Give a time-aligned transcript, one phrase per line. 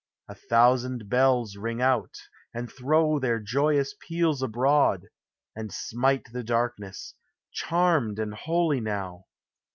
[0.27, 2.17] A thousand bells ring out,
[2.55, 5.07] and throw Their joyous peals abroad,
[5.55, 7.13] and smite The darkness—
[7.51, 9.25] charmed and holy now!